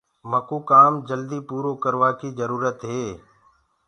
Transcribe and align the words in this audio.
مڪوُ 0.31 0.57
ڪآم 0.69 0.93
جلد 1.07 1.31
پورو 1.47 1.71
ڪروآ 1.83 2.09
ڪيٚ 2.19 2.35
جرُورت 2.37 2.79
هي۔ 2.91 3.03